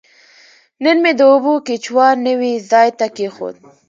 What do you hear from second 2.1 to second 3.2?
نوي ځای ته